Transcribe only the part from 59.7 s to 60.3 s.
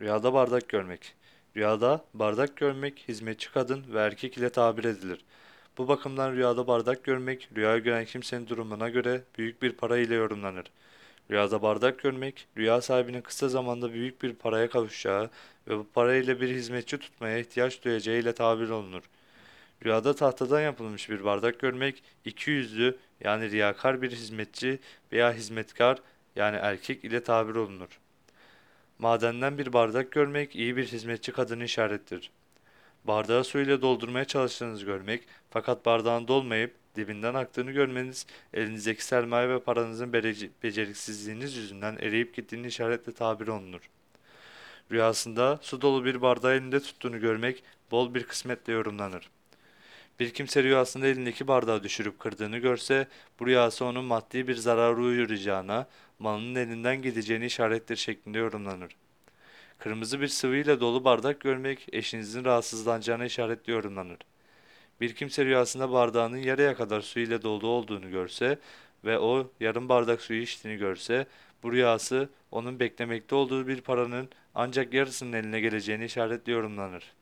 Kırmızı bir